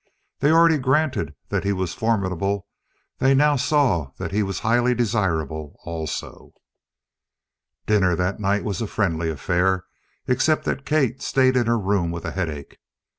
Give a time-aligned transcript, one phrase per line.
[0.39, 2.65] They already granted that he was formidable.
[3.19, 6.53] They now saw that he was highly desirable also.
[7.85, 9.85] Dinner that night was a friendly affair,
[10.25, 12.79] except that Kate stayed in her room with a headache.